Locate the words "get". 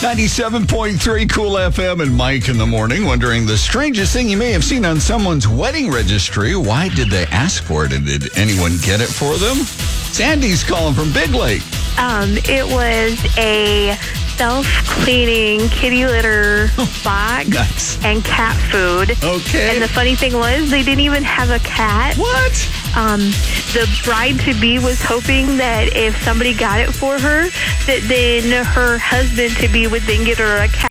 8.82-9.00, 30.24-30.38